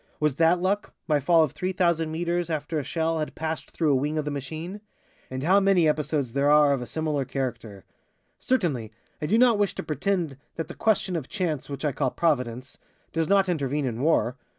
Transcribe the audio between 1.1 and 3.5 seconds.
fall of 3,000 meters after a shell had